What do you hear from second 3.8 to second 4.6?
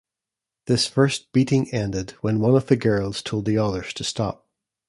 to stop.